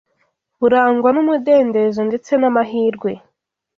burangwa 0.59 1.09
n’umudendezo 1.13 1.99
ndetse 2.09 2.31
n’amahirwe 2.41 3.11